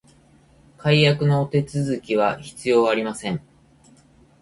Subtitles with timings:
[0.79, 3.39] 解約のお手続きは必要ありません